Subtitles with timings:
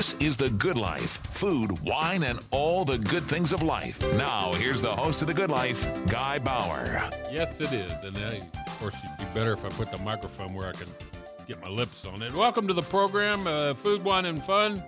[0.00, 4.00] This is The Good Life food, wine, and all the good things of life.
[4.16, 7.10] Now, here's the host of The Good Life, Guy Bauer.
[7.30, 7.92] Yes, it is.
[8.06, 10.86] And I, of course, it'd be better if I put the microphone where I can
[11.46, 12.32] get my lips on it.
[12.32, 14.82] Welcome to the program, uh, Food, Wine, and Fun.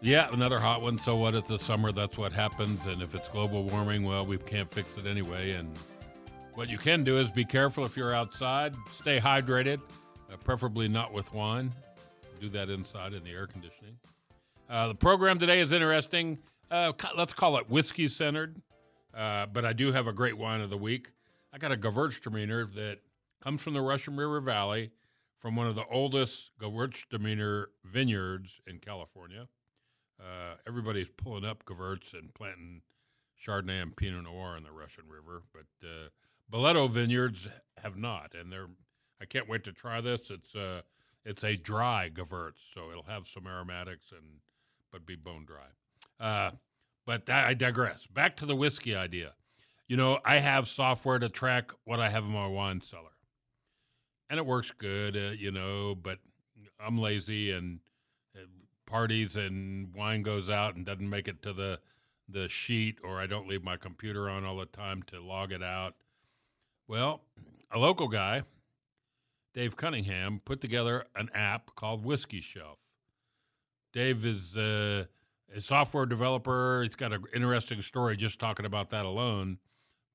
[0.00, 0.98] Yeah, another hot one.
[0.98, 1.36] So what?
[1.36, 1.92] It's the summer.
[1.92, 2.86] That's what happens.
[2.86, 5.52] And if it's global warming, well, we can't fix it anyway.
[5.52, 5.72] And
[6.54, 8.74] what you can do is be careful if you're outside.
[8.92, 9.80] Stay hydrated,
[10.32, 11.72] uh, preferably not with wine.
[12.42, 13.98] Do that inside in the air conditioning.
[14.68, 16.38] Uh, the program today is interesting.
[16.72, 18.60] Uh, let's call it whiskey centered.
[19.14, 21.12] Uh, but I do have a great wine of the week.
[21.52, 22.98] I got a Gewürztraminer that
[23.40, 24.90] comes from the Russian River Valley,
[25.36, 29.46] from one of the oldest Gewürztraminer vineyards in California.
[30.18, 32.82] Uh, everybody's pulling up Gewürz and planting
[33.40, 37.46] Chardonnay and Pinot Noir in the Russian River, but uh, vineyards
[37.80, 38.66] have not, and they're.
[39.20, 40.30] I can't wait to try this.
[40.30, 40.82] It's uh,
[41.24, 44.40] it's a dry Gewürz, so it'll have some aromatics and
[44.90, 45.68] but be bone dry.
[46.20, 46.52] Uh,
[47.06, 48.06] but that, I digress.
[48.06, 49.34] Back to the whiskey idea.
[49.88, 53.16] You know, I have software to track what I have in my wine cellar,
[54.30, 55.16] and it works good.
[55.16, 56.18] Uh, you know, but
[56.78, 57.80] I'm lazy and
[58.36, 58.40] uh,
[58.86, 61.80] parties and wine goes out and doesn't make it to the
[62.28, 65.62] the sheet, or I don't leave my computer on all the time to log it
[65.62, 65.94] out.
[66.88, 67.22] Well,
[67.70, 68.42] a local guy,
[69.54, 72.78] Dave Cunningham, put together an app called Whiskey Shelf.
[73.92, 75.04] Dave is uh,
[75.54, 76.82] a software developer.
[76.82, 79.58] He's got an interesting story just talking about that alone.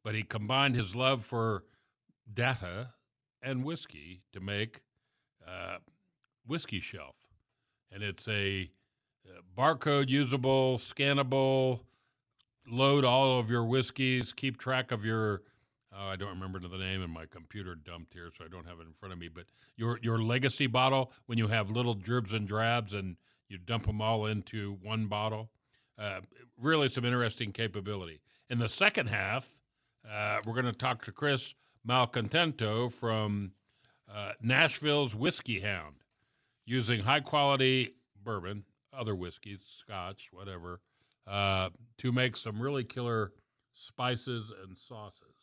[0.04, 1.66] But he combined his love for
[2.34, 2.94] data
[3.42, 4.82] and whiskey to make
[5.48, 5.78] uh,
[6.46, 7.16] Whiskey Shelf.
[7.92, 8.72] And it's a
[9.28, 11.82] uh, barcode usable, scannable,
[12.68, 15.44] load all of your whiskeys, keep track of your
[15.94, 18.80] oh, I don't remember the name and my computer dumped here, so I don't have
[18.80, 19.28] it in front of me.
[19.28, 23.18] But your your legacy bottle, when you have little dribs and drabs and
[23.50, 25.50] you dump them all into one bottle,
[25.98, 26.22] uh,
[26.60, 28.20] really some interesting capability.
[28.50, 29.50] In the second half,
[30.10, 31.54] uh, we're going to talk to Chris
[31.88, 33.52] Malcontento from
[34.14, 35.96] uh, Nashville's Whiskey Hound,
[36.66, 40.82] using high quality bourbon, other whiskeys, Scotch, whatever,
[41.26, 43.32] uh, to make some really killer
[43.74, 45.37] spices and sauces.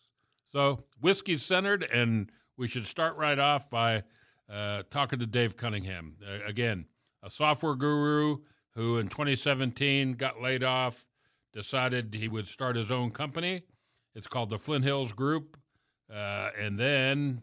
[0.55, 4.05] So whiskey centered, and we should start right off by
[4.49, 6.15] uh, talking to Dave Cunningham.
[6.25, 6.87] Uh, again,
[7.25, 8.37] a software guru
[8.77, 11.05] who in 2017 got laid off,
[11.53, 13.63] decided he would start his own company.
[14.15, 15.57] It's called the Flint Hills Group.
[16.13, 17.43] Uh, and then,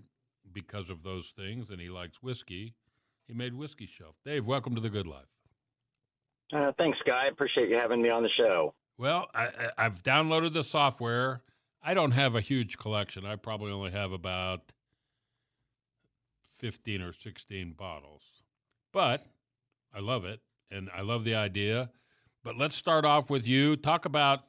[0.54, 2.76] because of those things, and he likes whiskey,
[3.28, 4.16] he made Whiskey Shelf.
[4.24, 5.28] Dave, welcome to the Good Life.
[6.54, 7.28] Uh, thanks, Guy.
[7.30, 8.74] Appreciate you having me on the show.
[8.98, 11.42] Well, I, I- I've downloaded the software.
[11.84, 13.26] I don't have a huge collection.
[13.26, 14.72] I probably only have about
[16.60, 18.22] 15 or 16 bottles.
[18.92, 19.26] But
[19.94, 21.90] I love it and I love the idea.
[22.44, 23.76] But let's start off with you.
[23.76, 24.42] Talk about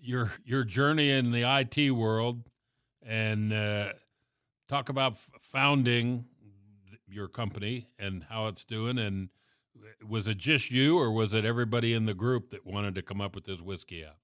[0.00, 2.42] your your journey in the IT world
[3.02, 3.92] and uh,
[4.68, 6.26] talk about founding
[7.08, 9.28] your company and how it's doing and
[10.06, 13.20] was it just you or was it everybody in the group that wanted to come
[13.20, 14.23] up with this whiskey app?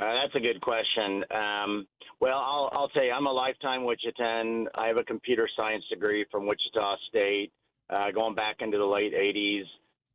[0.00, 1.24] Uh, that's a good question.
[1.30, 1.86] Um,
[2.20, 4.66] well, I'll, I'll tell you, I'm a lifetime Wichitan.
[4.74, 7.52] I have a computer science degree from Wichita State,
[7.90, 9.64] uh, going back into the late 80s.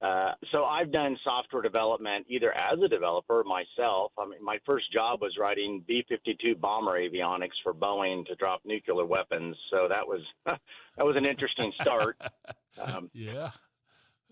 [0.01, 4.11] Uh, so I've done software development either as a developer myself.
[4.17, 9.05] I mean, my first job was writing B-52 bomber avionics for Boeing to drop nuclear
[9.05, 9.55] weapons.
[9.71, 12.17] So that was that was an interesting start.
[12.75, 13.51] Um, Yeah.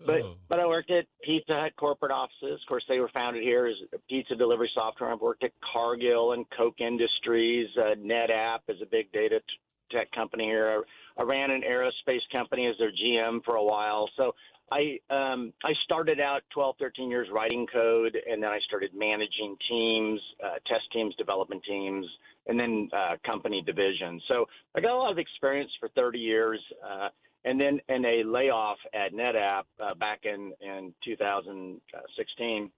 [0.06, 0.36] But Oh.
[0.48, 2.60] but I worked at Pizza Hut corporate offices.
[2.60, 5.10] Of course, they were founded here as a pizza delivery software.
[5.12, 7.68] I've worked at Cargill and Koch Industries.
[7.76, 10.82] Uh, NetApp is a big data t- tech company here.
[11.18, 14.08] I, I ran an aerospace company as their GM for a while.
[14.16, 14.34] So
[14.70, 19.56] I um, I started out 12, 13 years writing code, and then I started managing
[19.68, 22.06] teams, uh, test teams, development teams,
[22.46, 24.22] and then uh, company divisions.
[24.28, 26.60] So I got a lot of experience for 30 years.
[26.82, 27.08] Uh,
[27.44, 32.70] and then in a layoff at NetApp uh, back in, in 2016,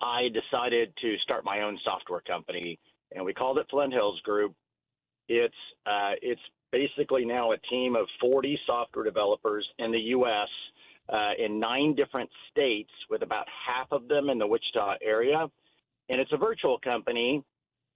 [0.00, 2.78] I decided to start my own software company,
[3.12, 4.54] and we called it Flint Hills Group.
[5.28, 5.54] It's
[5.86, 6.40] uh, it's
[6.72, 10.48] basically now a team of 40 software developers in the U.S.
[11.08, 15.46] Uh, in nine different states, with about half of them in the Wichita area,
[16.08, 17.42] and it's a virtual company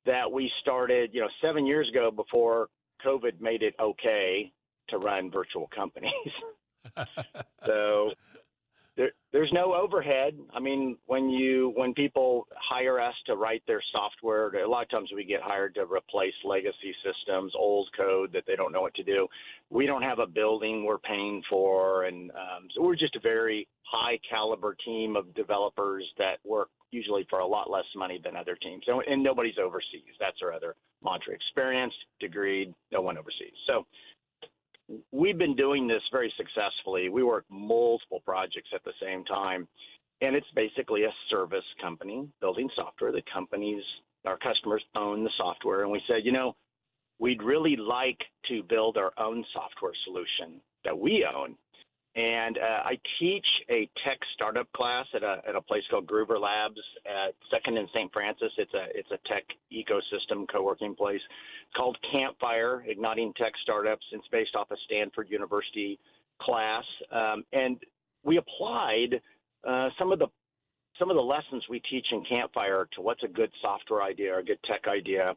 [0.05, 2.69] that we started, you know, seven years ago before
[3.05, 4.53] COVID made it okay
[4.89, 6.13] to run virtual companies.
[7.67, 8.13] so
[8.97, 10.39] there, there's no overhead.
[10.55, 14.91] I mean, when you when people hire us to write their software, a lot of
[14.91, 18.95] times we get hired to replace legacy systems, old code that they don't know what
[18.95, 19.29] to do.
[19.69, 23.69] We don't have a building we're paying for, and um, so we're just a very
[23.83, 28.57] high caliber team of developers that work usually for a lot less money than other
[28.63, 28.85] teams.
[28.87, 30.15] And, and nobody's overseas.
[30.19, 30.75] That's our other
[31.05, 33.53] mantra: experienced, degreed, no one overseas.
[33.67, 33.85] So
[35.13, 37.09] we've been doing this very successfully.
[37.09, 39.67] We work multiple projects at the same time,
[40.21, 43.13] and it's basically a service company building software.
[43.13, 43.83] The companies,
[44.25, 46.57] our customers own the software, and we said, you know,
[47.19, 48.19] we'd really like
[48.49, 51.57] to build our own software solution that we own.
[52.17, 56.41] And uh, I teach a tech startup class at a, at a place called Groover
[56.41, 58.11] Labs at Second and St.
[58.11, 58.51] Francis.
[58.57, 61.21] It's a it's a tech ecosystem co-working place
[61.77, 64.05] called Campfire, Igniting Tech Startups.
[64.13, 65.99] It's based off a Stanford University
[66.41, 67.77] class, um, and
[68.25, 69.21] we applied
[69.69, 70.29] uh, some of the
[70.99, 74.39] some of the lessons we teach in Campfire to what's a good software idea or
[74.39, 75.35] a good tech idea.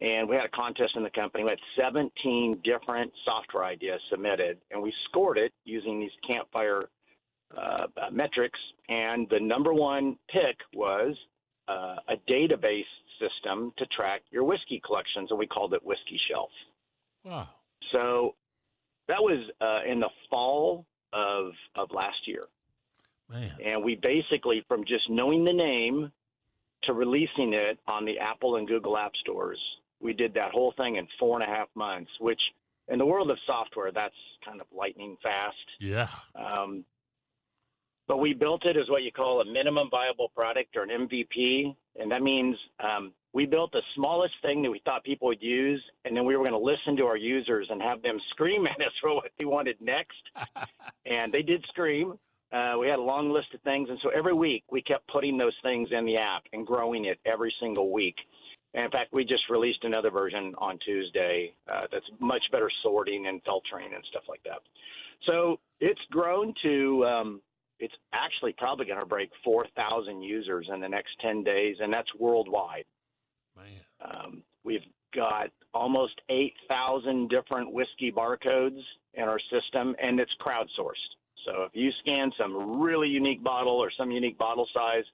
[0.00, 1.44] And we had a contest in the company.
[1.44, 6.88] We had 17 different software ideas submitted, and we scored it using these Campfire
[7.56, 8.58] uh, metrics.
[8.88, 11.14] And the number one pick was
[11.68, 12.84] uh, a database
[13.20, 16.50] system to track your whiskey collections, and we called it Whiskey Shelf.
[17.24, 17.48] Wow.
[17.92, 18.34] So
[19.08, 22.44] that was uh, in the fall of of last year,
[23.28, 23.50] Man.
[23.64, 26.10] and we basically, from just knowing the name
[26.84, 29.58] to releasing it on the Apple and Google App stores,
[30.00, 32.10] we did that whole thing in four and a half months.
[32.20, 32.40] Which,
[32.88, 34.14] in the world of software, that's
[34.44, 35.56] kind of lightning fast.
[35.80, 36.08] Yeah.
[36.34, 36.84] Um,
[38.10, 41.76] but we built it as what you call a minimum viable product or an MVP,
[41.96, 45.80] and that means um, we built the smallest thing that we thought people would use,
[46.04, 48.84] and then we were going to listen to our users and have them scream at
[48.84, 50.18] us for what they wanted next.
[51.06, 52.18] and they did scream.
[52.52, 55.38] Uh, we had a long list of things, and so every week we kept putting
[55.38, 58.16] those things in the app and growing it every single week.
[58.74, 63.26] And in fact, we just released another version on Tuesday uh, that's much better sorting
[63.26, 64.60] and filtering and stuff like that.
[65.26, 67.40] So it's grown to um,
[67.80, 72.08] it's actually probably going to break 4,000 users in the next 10 days, and that's
[72.18, 72.84] worldwide.
[73.56, 73.66] Man.
[74.04, 74.84] Um, we've
[75.14, 78.80] got almost 8,000 different whiskey barcodes
[79.14, 81.10] in our system, and it's crowdsourced.
[81.46, 85.04] So if you scan some really unique bottle or some unique bottle size,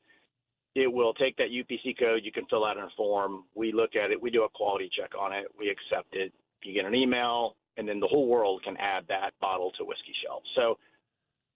[0.76, 2.20] it will take that UPC code.
[2.23, 3.44] You can fill out a form.
[3.55, 4.20] We look at it.
[4.20, 5.46] We do a quality check on it.
[5.58, 6.32] We accept it.
[6.62, 10.12] You get an email, and then the whole world can add that bottle to Whiskey
[10.24, 10.43] Shelf.
[10.55, 10.79] So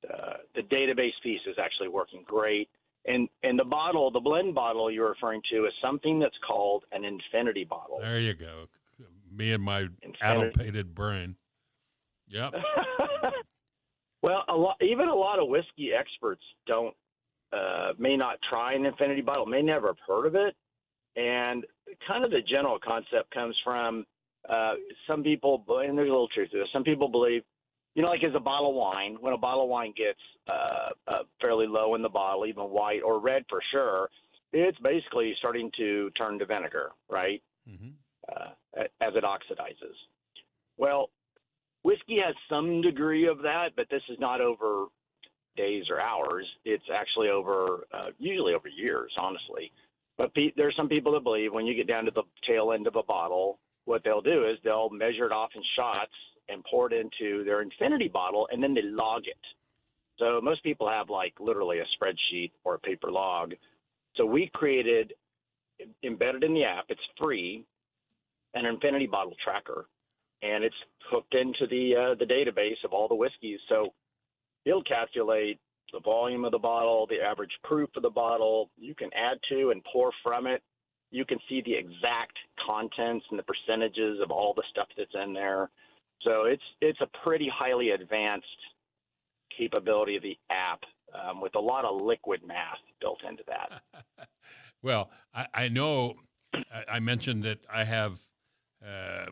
[0.09, 2.69] uh, the database piece is actually working great.
[3.07, 7.05] And and the bottle, the blend bottle you're referring to, is something that's called an
[7.05, 7.99] infinity bottle.
[8.01, 8.69] There you go.
[9.33, 9.89] Me and my
[10.21, 11.37] addlepated brain.
[12.29, 12.55] Yep.
[14.23, 16.95] well, a lot, even a lot of whiskey experts don't
[17.53, 20.55] uh, may not try an infinity bottle, may never have heard of it,
[21.17, 21.65] and
[22.07, 24.07] kind of the general concept comes from
[24.49, 24.75] uh,
[25.07, 26.69] some people, and there's a little truth to this.
[26.73, 27.43] Some people believe,
[27.95, 30.91] you know, like as a bottle of wine, when a bottle of wine gets uh,
[31.09, 34.09] uh, fairly low in the bottle, even white or red for sure,
[34.53, 37.43] it's basically starting to turn to vinegar, right?
[37.69, 37.91] hmm
[38.31, 38.51] uh,
[39.01, 39.97] as it oxidizes.
[40.77, 41.11] Well,
[41.83, 44.87] whiskey has some degree of that, but this is not over
[45.57, 46.47] days or hours.
[46.65, 49.73] It's actually over, uh, usually over years, honestly.
[50.19, 52.87] But pe- there's some people that believe when you get down to the tail end
[52.87, 56.13] of a bottle, what they'll do is they'll measure it off in shots
[56.49, 59.39] and pour it into their infinity bottle, and then they log it.
[60.19, 63.55] So most people have like literally a spreadsheet or a paper log.
[64.17, 65.15] So we created
[66.05, 66.87] embedded in the app.
[66.89, 67.65] It's free
[68.55, 69.87] an infinity bottle tracker,
[70.43, 70.75] and it's
[71.11, 73.61] hooked into the uh, the database of all the whiskeys.
[73.69, 73.93] So
[74.65, 75.59] it'll calculate
[75.93, 78.71] the volume of the bottle, the average proof of the bottle.
[78.77, 80.63] You can add to and pour from it.
[81.11, 85.33] You can see the exact contents and the percentages of all the stuff that's in
[85.33, 85.71] there.
[86.23, 88.47] So it's it's a pretty highly advanced
[89.57, 90.81] capability of the app
[91.15, 94.29] um, with a lot of liquid math built into that.
[94.83, 96.15] well, I, I know
[96.89, 98.19] I, mentioned that I have
[98.85, 99.27] uh,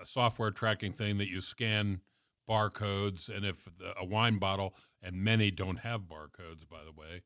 [0.00, 2.00] a software tracking thing that you scan
[2.50, 3.68] barcodes, and if
[4.00, 7.22] a wine bottle, and many don't have barcodes, by the way,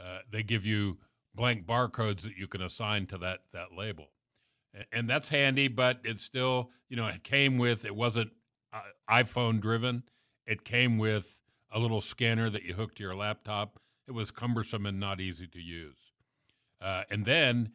[0.00, 0.98] uh, they give you
[1.34, 4.10] blank barcodes that you can assign to that that label,
[4.72, 5.66] and, and that's handy.
[5.68, 8.30] But it's still, you know, it came with it wasn't
[8.72, 10.04] uh, iPhone driven.
[10.46, 11.38] It came with
[11.72, 13.80] a little scanner that you hook to your laptop.
[14.06, 15.98] It was cumbersome and not easy to use.
[16.80, 17.72] Uh, and then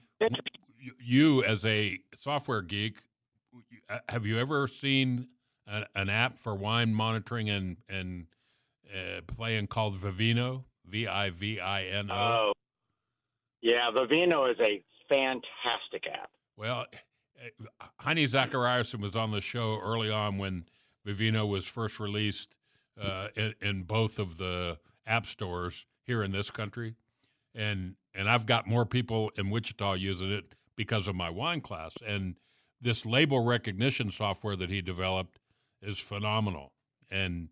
[1.00, 3.04] you, as a software geek,
[3.90, 5.28] uh, have you ever seen
[5.68, 8.28] a, an app for wine monitoring and and
[8.94, 10.64] uh, playing called Vivino?
[10.86, 12.14] V I V I N O.
[12.14, 12.52] Oh,
[13.62, 16.30] yeah, Vivino is a fantastic app.
[16.58, 16.86] Well,
[17.42, 20.66] uh, Heini Zachariasen was on the show early on when
[21.08, 22.56] Vivino was first released
[23.02, 24.78] uh, in, in, both of the
[25.08, 26.96] app stores here in this country,
[27.56, 31.94] and and I've got more people in Wichita using it because of my wine class.
[32.06, 32.36] And
[32.82, 35.40] this label recognition software that he developed
[35.84, 36.72] is phenomenal.
[37.12, 37.50] And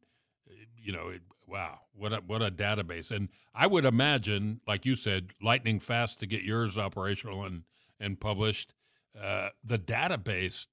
[0.82, 3.12] you know, it, wow, what a, what a database!
[3.12, 7.64] And I would imagine, like you said, lightning fast to get yours operational and
[8.00, 8.74] and published.
[9.20, 10.66] Uh, the database,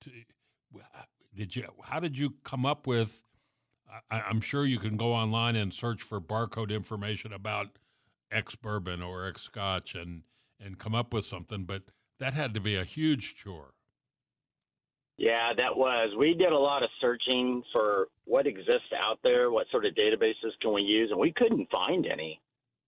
[1.34, 1.64] did you?
[1.82, 3.20] How did you come up with?
[4.10, 7.78] I, I'm sure you can go online and search for barcode information about
[8.30, 10.22] X bourbon or X Scotch and
[10.60, 11.82] and come up with something, but
[12.18, 13.74] that had to be a huge chore.
[15.18, 16.14] Yeah, that was.
[16.16, 20.52] We did a lot of searching for what exists out there, what sort of databases
[20.62, 22.40] can we use, and we couldn't find any.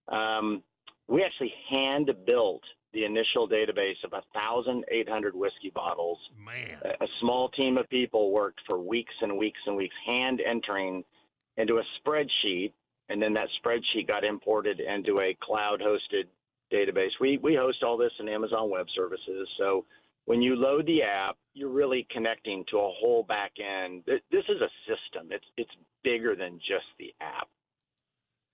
[0.08, 0.62] Um,
[1.08, 6.18] we actually hand built the initial database of 1,800 whiskey bottles.
[6.38, 6.78] Man.
[6.84, 11.04] A, a small team of people worked for weeks and weeks and weeks hand entering
[11.56, 12.72] into a spreadsheet,
[13.08, 16.24] and then that spreadsheet got imported into a cloud hosted
[16.72, 17.10] database.
[17.20, 19.48] We, we host all this in Amazon Web Services.
[19.58, 19.84] So
[20.26, 24.02] when you load the app, you're really connecting to a whole back end.
[24.06, 25.28] This is a system.
[25.30, 25.70] It's it's
[26.04, 27.48] bigger than just the app.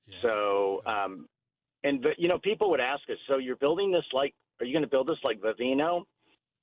[0.06, 0.14] Yeah.
[0.22, 1.28] So, um,
[1.84, 4.72] and but you know, people would ask us, so you're building this like, are you
[4.72, 6.04] going to build this like Vivino?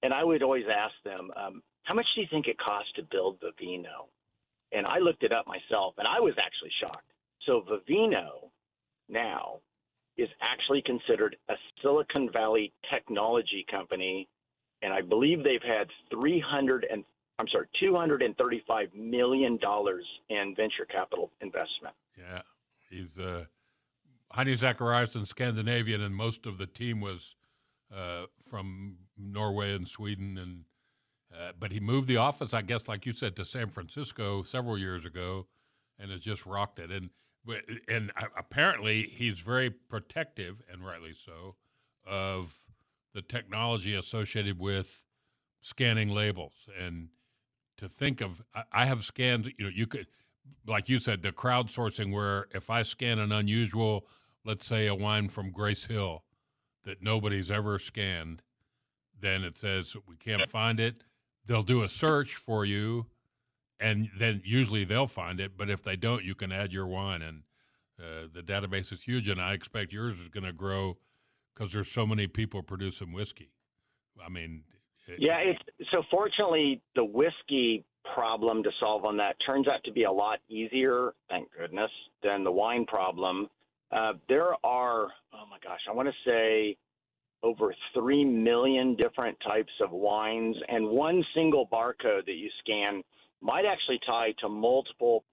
[0.02, 3.04] And I would always ask them, um, how much do you think it costs to
[3.04, 4.10] build Vivino?
[4.72, 7.06] And I looked it up myself, and I was actually shocked.
[7.46, 8.50] So Vivino
[9.08, 9.60] now
[10.18, 14.28] is actually considered a Silicon Valley technology company
[14.84, 17.04] and I believe they've had 300 and
[17.40, 21.96] I'm sorry, 235 million dollars in venture capital investment.
[22.18, 22.42] Yeah,
[22.90, 23.46] he's uh,
[24.36, 27.36] Heini Zachariasen, Scandinavian, and most of the team was
[27.96, 30.66] uh, from Norway and Sweden, and
[31.34, 34.78] uh, but he moved the office, I guess, like you said, to San Francisco several
[34.78, 35.48] years ago,
[36.00, 36.92] and has just rocked it.
[36.92, 37.10] And
[37.88, 41.56] and uh, apparently he's very protective, and rightly so,
[42.06, 42.63] of
[43.14, 45.04] the technology associated with
[45.60, 46.54] scanning labels.
[46.80, 47.10] And
[47.78, 48.42] to think of
[48.72, 50.08] I have scanned you know you could
[50.68, 54.06] like you said the crowdsourcing where if I scan an unusual
[54.46, 56.24] let's say a wine from Grace Hill
[56.84, 58.42] that nobody's ever scanned
[59.20, 61.04] then it says we can't find it.
[61.46, 63.08] They'll do a search for you
[63.80, 65.58] and then usually they'll find it.
[65.58, 67.22] But if they don't you can add your wine.
[67.22, 67.44] And
[68.00, 70.98] uh, the database is huge and I expect yours is going to grow
[71.54, 73.50] because there's so many people producing whiskey.
[74.24, 74.64] I mean,
[75.08, 79.92] it, yeah, it's so fortunately the whiskey problem to solve on that turns out to
[79.92, 81.92] be a lot easier, thank goodness,
[82.22, 83.48] than the wine problem.
[83.92, 86.78] Uh, there are, oh my gosh, I want to say
[87.44, 93.04] over 3 million different types of wines, and one single barcode that you scan
[93.42, 95.24] might actually tie to multiple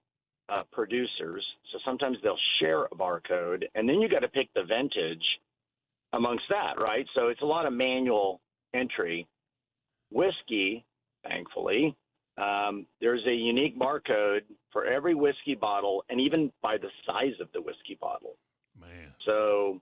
[0.49, 1.45] uh, producers.
[1.71, 5.23] So sometimes they'll share a barcode, and then you got to pick the vintage
[6.13, 7.05] amongst that, right?
[7.15, 8.41] So it's a lot of manual
[8.73, 9.27] entry.
[10.11, 10.85] Whiskey,
[11.23, 11.95] thankfully,
[12.37, 14.41] um, there's a unique barcode
[14.71, 18.35] for every whiskey bottle, and even by the size of the whiskey bottle.
[18.79, 19.13] Man.
[19.25, 19.81] So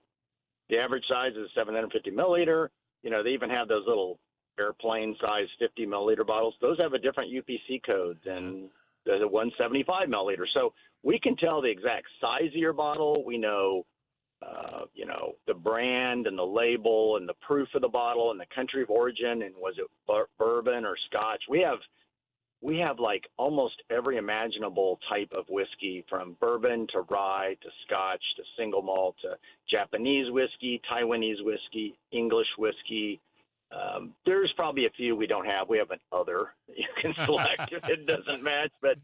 [0.68, 2.68] the average size is 750 milliliter.
[3.02, 4.18] You know, they even have those little
[4.58, 6.54] airplane size 50 milliliter bottles.
[6.60, 8.68] Those have a different UPC code than
[9.06, 10.44] the 175 milliliter.
[10.54, 10.72] So
[11.02, 13.24] we can tell the exact size of your bottle.
[13.24, 13.86] We know
[14.42, 18.40] uh, you know, the brand and the label and the proof of the bottle and
[18.40, 21.42] the country of origin and was it bur- bourbon or scotch.
[21.48, 21.78] We have
[22.62, 28.22] we have like almost every imaginable type of whiskey from bourbon to rye to scotch
[28.36, 29.36] to single malt to
[29.70, 33.20] Japanese whiskey, Taiwanese whiskey, English whiskey.
[33.72, 35.68] Um, there's probably a few we don't have.
[35.68, 38.96] We have an other you can select if it doesn't match, but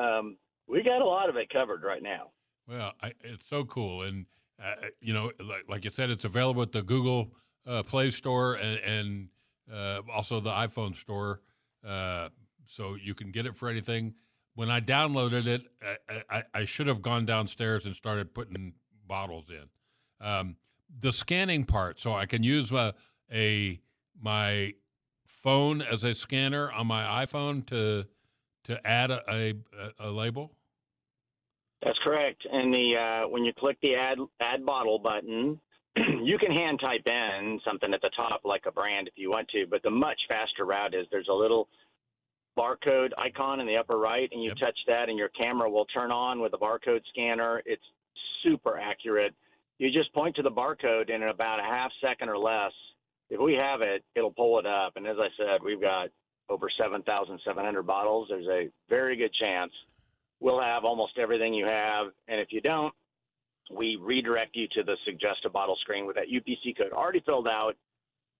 [0.00, 0.36] um,
[0.68, 2.30] we got a lot of it covered right now.
[2.68, 4.26] Well, I, it's so cool, and
[4.62, 7.32] uh, you know, like, like you said, it's available at the Google
[7.66, 9.28] uh, Play Store and, and
[9.72, 11.40] uh, also the iPhone store,
[11.86, 12.28] uh,
[12.66, 14.14] so you can get it for anything.
[14.54, 15.62] When I downloaded it,
[16.08, 18.74] I, I, I, should have gone downstairs and started putting
[19.06, 19.64] bottles in.
[20.24, 20.56] Um,
[21.00, 22.92] the scanning part, so I can use a, uh,
[23.32, 23.80] a
[24.20, 24.74] my
[25.24, 28.06] phone as a scanner on my iPhone to
[28.64, 29.54] to add a, a,
[29.98, 30.54] a label.
[31.84, 32.46] That's correct.
[32.50, 35.60] And the uh, when you click the add add bottle button,
[36.22, 39.48] you can hand type in something at the top like a brand if you want
[39.48, 41.68] to, but the much faster route is there's a little
[42.58, 44.58] barcode icon in the upper right, and you yep.
[44.58, 47.62] touch that, and your camera will turn on with a barcode scanner.
[47.66, 47.82] It's
[48.42, 49.34] super accurate.
[49.78, 52.72] You just point to the barcode, and in about a half second or less,
[53.28, 54.92] if we have it, it'll pull it up.
[54.96, 56.08] And as I said, we've got
[56.48, 58.28] over 7,700 bottles.
[58.30, 59.72] There's a very good chance
[60.44, 62.08] we'll have almost everything you have.
[62.28, 62.92] And if you don't,
[63.74, 67.48] we redirect you to the suggest a bottle screen with that UPC code already filled
[67.48, 67.72] out.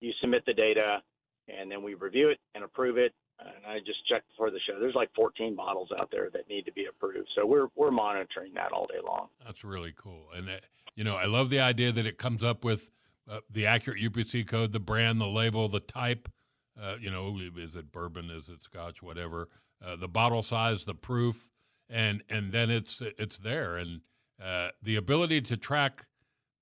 [0.01, 1.01] You submit the data,
[1.47, 3.11] and then we review it and approve it.
[3.39, 4.79] And I just checked before the show.
[4.79, 7.27] There's like 14 bottles out there that need to be approved.
[7.35, 9.27] So we're we're monitoring that all day long.
[9.43, 10.27] That's really cool.
[10.33, 10.53] And uh,
[10.95, 12.91] you know, I love the idea that it comes up with
[13.29, 16.29] uh, the accurate UPC code, the brand, the label, the type.
[16.79, 18.29] Uh, you know, is it bourbon?
[18.29, 19.01] Is it Scotch?
[19.01, 19.49] Whatever.
[19.83, 21.51] Uh, the bottle size, the proof,
[21.89, 24.01] and and then it's it's there, and
[24.43, 26.05] uh, the ability to track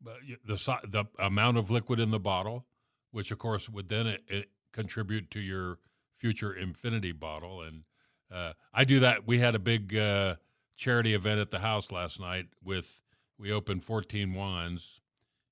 [0.06, 0.12] uh,
[0.46, 0.56] the
[0.88, 2.66] the amount of liquid in the bottle,
[3.12, 5.80] which of course would then it, it contribute to your
[6.16, 7.62] future infinity bottle.
[7.62, 7.84] And
[8.32, 9.28] uh, I do that.
[9.28, 10.36] We had a big uh,
[10.76, 13.02] charity event at the house last night with
[13.38, 15.00] we opened 14 wines,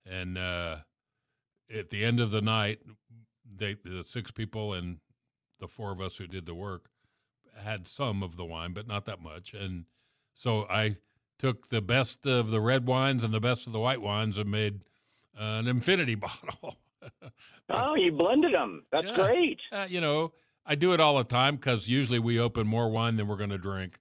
[0.05, 0.77] and uh,
[1.73, 2.79] at the end of the night,
[3.45, 4.97] they the six people and
[5.59, 6.90] the four of us who did the work
[7.62, 9.54] had some of the wine, but not that much.
[9.54, 9.86] And
[10.34, 10.97] so I
[11.39, 14.50] took the best of the red wines and the best of the white wines and
[14.50, 14.82] made
[15.38, 16.78] an infinity bottle.
[17.69, 18.84] oh, you blended them.
[18.91, 19.15] That's yeah.
[19.15, 19.60] great.
[19.71, 20.34] Uh, you know,
[20.65, 23.50] I do it all the time because usually we open more wine than we're going
[23.50, 24.00] to drink,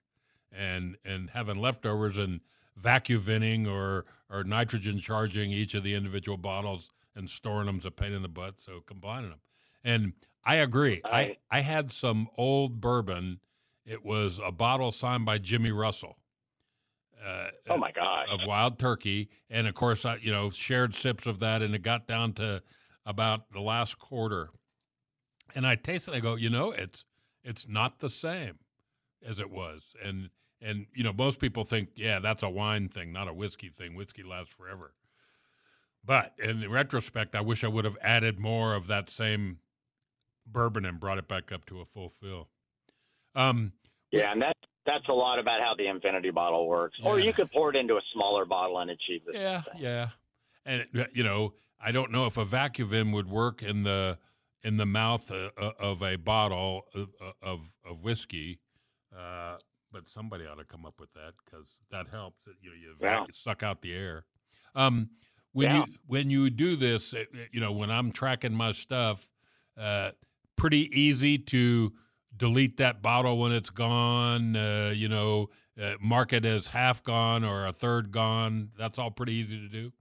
[0.53, 2.41] and and having leftovers and
[2.77, 7.91] vacuum venting or or nitrogen charging each of the individual bottles and storing them's a
[7.91, 8.61] pain in the butt.
[8.61, 9.41] So combining them,
[9.83, 10.13] and
[10.45, 11.01] I agree.
[11.05, 13.41] I, I had some old bourbon.
[13.91, 16.17] It was a bottle signed by Jimmy Russell.
[17.27, 18.29] Uh, oh my gosh!
[18.31, 21.83] Of wild turkey, and of course, I you know shared sips of that, and it
[21.83, 22.63] got down to
[23.05, 24.51] about the last quarter,
[25.57, 26.15] and I tasted.
[26.15, 26.19] it.
[26.19, 27.05] I go, you know, it's
[27.43, 28.61] it's not the same
[29.27, 30.31] as it was, and
[30.63, 33.97] and you know, most people think, yeah, that's a wine thing, not a whiskey thing.
[33.97, 34.95] Whiskey lasts forever.
[36.05, 39.59] But in retrospect, I wish I would have added more of that same
[40.47, 42.51] bourbon and brought it back up to a full fill.
[43.35, 43.73] Um,
[44.11, 46.99] yeah, and that's that's a lot about how the infinity bottle works.
[47.01, 47.09] Yeah.
[47.09, 50.09] Or you could pour it into a smaller bottle and achieve the Yeah, yeah.
[50.65, 54.19] And you know, I don't know if a vacuum would work in the
[54.63, 58.61] in the mouth uh, uh of a bottle of uh, of, of whiskey,
[59.17, 59.57] uh,
[59.93, 62.41] but somebody ought to come up with that because that helps.
[62.61, 63.25] You know, you yeah.
[63.33, 64.25] suck out the air.
[64.75, 65.11] Um,
[65.53, 65.85] when yeah.
[65.87, 67.15] you when you do this,
[67.53, 69.29] you know, when I'm tracking my stuff,
[69.79, 70.11] uh,
[70.57, 71.93] pretty easy to
[72.37, 74.57] delete that bottle when it's gone.
[74.57, 78.71] Uh, you know, uh, mark it as half gone or a third gone.
[78.79, 79.93] That's all pretty easy to do.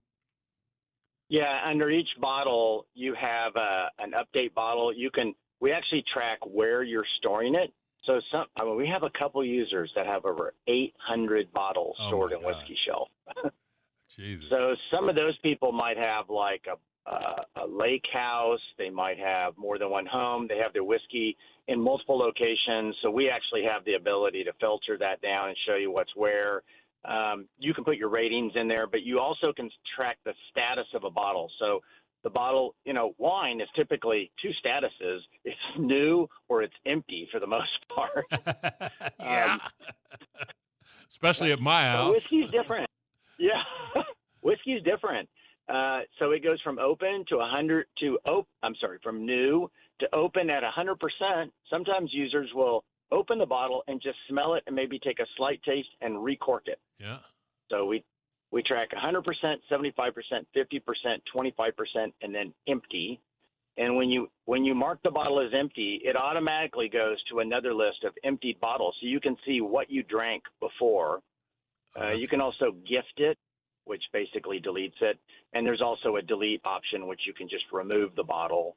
[1.28, 4.92] Yeah, under each bottle, you have uh, an update bottle.
[4.92, 7.72] You can we actually track where you're storing it.
[8.04, 12.08] So some, I mean, we have a couple users that have over 800 bottles oh
[12.08, 13.08] stored in Whiskey Shelf.
[14.16, 14.48] Jesus.
[14.50, 16.76] So some of those people might have like a
[17.10, 18.60] uh, a lake house.
[18.78, 20.46] They might have more than one home.
[20.48, 21.36] They have their whiskey
[21.68, 22.96] in multiple locations.
[23.02, 26.62] So we actually have the ability to filter that down and show you what's where.
[27.04, 30.86] Um, you can put your ratings in there, but you also can track the status
[30.94, 31.50] of a bottle.
[31.58, 31.80] So
[32.22, 37.40] the bottle, you know, wine is typically two statuses: it's new or it's empty for
[37.40, 38.26] the most part.
[39.18, 39.54] yeah.
[39.54, 39.60] Um,
[41.10, 42.14] Especially at my house.
[42.14, 42.88] Whiskey's different.
[43.38, 43.62] Yeah,
[44.42, 45.28] whiskey's different.
[45.70, 50.14] Uh, so it goes from open to 100 to op- I'm sorry, from new to
[50.14, 51.50] open at 100%.
[51.68, 55.62] Sometimes users will open the bottle and just smell it and maybe take a slight
[55.62, 56.80] taste and recork it.
[56.98, 57.18] Yeah.
[57.70, 58.04] So we
[58.52, 59.22] we track 100%,
[59.70, 59.94] 75%,
[60.56, 63.20] 50%, 25%, and then empty.
[63.76, 67.72] And when you when you mark the bottle as empty, it automatically goes to another
[67.72, 71.20] list of emptied bottles, so you can see what you drank before.
[71.96, 73.38] Oh, Uh, you can also gift it,
[73.90, 75.18] which basically deletes it,
[75.52, 78.76] and there's also a delete option, which you can just remove the bottle.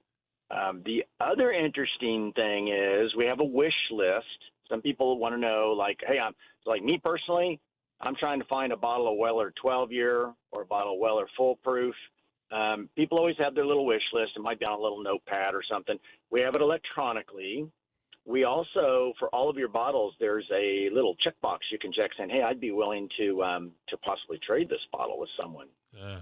[0.49, 4.25] Um, the other interesting thing is we have a wish list.
[4.67, 6.33] Some people want to know, like, hey, I'm
[6.65, 7.59] like me personally,
[8.01, 11.27] I'm trying to find a bottle of Weller 12 year or a bottle of Weller
[11.37, 11.93] Full Proof.
[12.51, 14.31] Um, people always have their little wish list.
[14.35, 15.97] It might be on a little notepad or something.
[16.31, 17.67] We have it electronically.
[18.25, 22.29] We also, for all of your bottles, there's a little checkbox you can check saying,
[22.29, 25.67] "Hey, I'd be willing to um, to possibly trade this bottle with someone."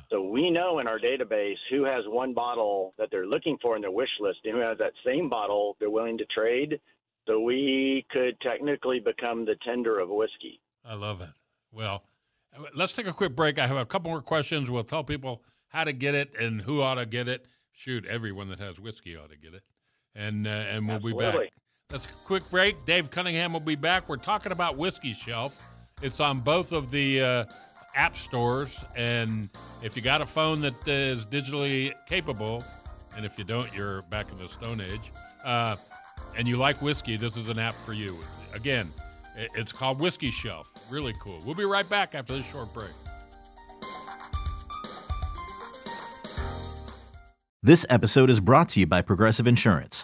[0.10, 3.82] So we know in our database who has one bottle that they're looking for in
[3.82, 6.80] their wish list and who has that same bottle they're willing to trade.
[7.28, 10.60] So we could technically become the Tinder of whiskey.
[10.84, 11.30] I love it.
[11.72, 12.04] Well,
[12.76, 13.60] let's take a quick break.
[13.60, 14.70] I have a couple more questions.
[14.70, 17.46] We'll tell people how to get it and who ought to get it.
[17.72, 19.64] Shoot, everyone that has whiskey ought to get it.
[20.14, 21.28] And uh, and we'll be back.
[21.28, 21.50] Absolutely.
[21.92, 22.02] Back.
[22.02, 22.86] Let's quick break.
[22.86, 24.08] Dave Cunningham will be back.
[24.08, 25.56] We're talking about Whiskey Shelf.
[26.02, 27.46] It's on both of the uh,
[27.96, 29.50] app stores, and
[29.84, 32.64] if you got a phone that is digitally capable,
[33.16, 35.12] and if you don't, you're back in the Stone Age.
[35.44, 35.76] Uh,
[36.36, 38.18] and you like whiskey, this is an app for you.
[38.54, 38.92] Again,
[39.36, 40.72] it's called Whiskey Shelf.
[40.90, 41.40] Really cool.
[41.46, 42.92] We'll be right back after this short break.
[47.64, 50.04] This episode is brought to you by Progressive Insurance.